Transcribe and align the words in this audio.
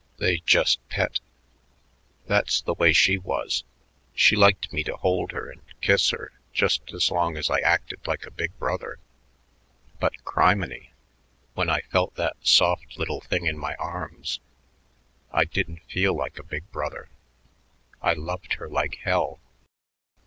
"They 0.17 0.37
just 0.47 0.79
pet." 0.89 1.19
"That's 2.25 2.59
the 2.59 2.73
way 2.73 2.91
she 2.91 3.19
was. 3.19 3.63
She 4.15 4.35
liked 4.35 4.73
me 4.73 4.83
to 4.85 4.97
hold 4.97 5.31
her 5.31 5.47
and 5.51 5.61
kiss 5.79 6.09
her 6.09 6.31
just 6.53 6.91
as 6.91 7.11
long 7.11 7.37
as 7.37 7.51
I 7.51 7.59
acted 7.59 8.07
like 8.07 8.25
a 8.25 8.31
big 8.31 8.57
brother, 8.57 8.97
but, 9.99 10.13
criminy, 10.23 10.89
when 11.53 11.69
I 11.69 11.81
felt 11.81 12.15
that 12.15 12.37
soft 12.41 12.97
little 12.97 13.21
thing 13.21 13.45
in 13.45 13.59
my 13.59 13.75
arms, 13.75 14.39
I 15.31 15.45
didn't 15.45 15.83
feel 15.83 16.17
like 16.17 16.39
a 16.39 16.43
big 16.43 16.71
brother; 16.71 17.09
I 18.01 18.13
loved 18.13 18.53
her 18.53 18.67
like 18.67 18.95
hell.... 19.03 19.39